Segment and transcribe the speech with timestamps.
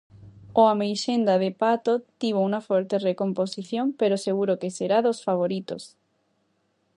[0.61, 5.83] O Ameixenda de Pato tivo unha forte recomposición, pero seguro que será dos favoritos.